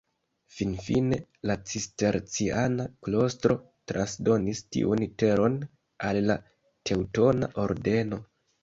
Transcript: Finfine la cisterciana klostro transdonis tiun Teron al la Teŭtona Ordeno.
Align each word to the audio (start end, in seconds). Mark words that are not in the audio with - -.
Finfine 0.59 1.19
la 1.49 1.55
cisterciana 1.71 2.87
klostro 3.09 3.59
transdonis 3.93 4.65
tiun 4.77 5.07
Teron 5.25 5.63
al 6.11 6.23
la 6.33 6.43
Teŭtona 6.91 7.55
Ordeno. 7.69 8.27